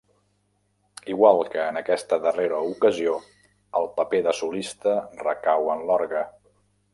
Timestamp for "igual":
1.15-1.41